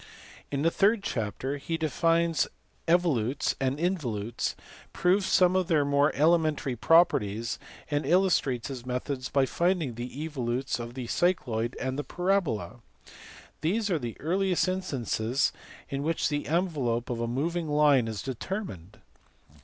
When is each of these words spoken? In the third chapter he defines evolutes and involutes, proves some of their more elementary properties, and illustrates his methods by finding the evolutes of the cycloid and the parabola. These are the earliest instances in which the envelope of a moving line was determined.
In 0.51 0.63
the 0.63 0.71
third 0.71 1.03
chapter 1.03 1.57
he 1.57 1.77
defines 1.77 2.47
evolutes 2.87 3.53
and 3.61 3.77
involutes, 3.79 4.55
proves 4.93 5.27
some 5.27 5.55
of 5.55 5.67
their 5.67 5.85
more 5.85 6.11
elementary 6.15 6.75
properties, 6.75 7.59
and 7.91 8.03
illustrates 8.03 8.67
his 8.69 8.83
methods 8.83 9.29
by 9.29 9.45
finding 9.45 9.93
the 9.93 10.23
evolutes 10.23 10.79
of 10.79 10.95
the 10.95 11.05
cycloid 11.05 11.75
and 11.79 11.99
the 11.99 12.03
parabola. 12.03 12.79
These 13.61 13.91
are 13.91 13.99
the 13.99 14.19
earliest 14.19 14.67
instances 14.67 15.51
in 15.87 16.01
which 16.01 16.29
the 16.29 16.47
envelope 16.47 17.11
of 17.11 17.21
a 17.21 17.27
moving 17.27 17.67
line 17.69 18.05
was 18.05 18.23
determined. 18.23 18.97